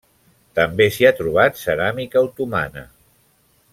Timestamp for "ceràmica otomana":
1.65-2.87